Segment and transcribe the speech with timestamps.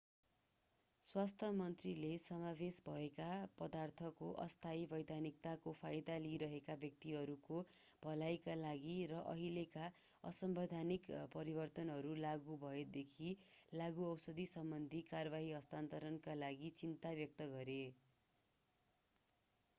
[1.03, 3.25] स्वास्थ्य मन्त्रीले समावेश भएका
[3.57, 7.59] पदार्थको अस्थायी वैधानिकताको फाइदा लिइरहेका व्यक्तिहरूको
[8.03, 9.83] भलाइका लागि र अहिलेका
[10.23, 13.29] असंवैधानिक परिवर्तनहरू लागू भएदेखि
[13.73, 17.77] लागूऔषध सम्बन्धी कारवाही हस्तान्तरणका लागि चिन्ता व्यक्त गरे